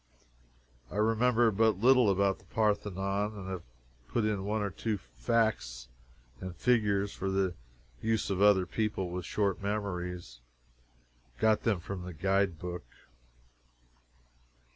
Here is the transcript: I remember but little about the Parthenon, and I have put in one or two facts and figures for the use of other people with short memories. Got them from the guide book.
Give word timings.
I 0.89 0.95
remember 0.95 1.51
but 1.51 1.77
little 1.77 2.09
about 2.09 2.39
the 2.39 2.45
Parthenon, 2.45 3.33
and 3.35 3.47
I 3.49 3.51
have 3.51 3.63
put 4.07 4.25
in 4.25 4.43
one 4.45 4.63
or 4.63 4.71
two 4.71 4.97
facts 4.97 5.89
and 6.39 6.55
figures 6.55 7.13
for 7.13 7.29
the 7.29 7.53
use 8.01 8.31
of 8.31 8.41
other 8.41 8.65
people 8.65 9.11
with 9.11 9.25
short 9.27 9.61
memories. 9.61 10.39
Got 11.37 11.61
them 11.61 11.81
from 11.81 12.01
the 12.01 12.13
guide 12.15 12.57
book. 12.57 12.85